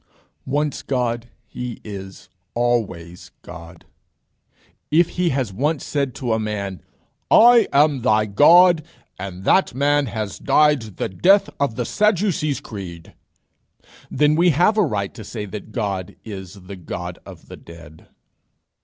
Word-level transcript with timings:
Once 0.47 0.81
God 0.81 1.29
he 1.45 1.79
is 1.83 2.27
always 2.55 3.29
God. 3.43 3.85
If 4.89 5.09
he 5.09 5.29
has 5.29 5.53
once 5.53 5.85
said 5.85 6.15
to 6.15 6.33
a 6.33 6.39
man, 6.39 6.81
"I 7.29 7.67
am 7.71 8.01
thy 8.01 8.25
God, 8.25 8.83
and 9.19 9.43
that 9.43 9.75
man 9.75 10.07
has 10.07 10.39
died 10.39 10.81
the 10.97 11.07
death 11.09 11.51
of 11.59 11.75
the 11.75 11.85
Sadducee's 11.85 12.59
creed," 12.59 13.13
then 14.09 14.35
we 14.35 14.49
have 14.49 14.75
a 14.75 14.83
right 14.83 15.13
to 15.13 15.23
say 15.23 15.45
that 15.45 15.71
God 15.71 16.15
is 16.25 16.63
the 16.63 16.75
God 16.77 17.19
of 17.23 17.47
the 17.47 17.57
dead. 17.57 18.07